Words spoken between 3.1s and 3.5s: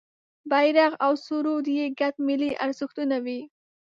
وي.